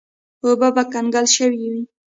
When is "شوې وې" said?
1.35-1.81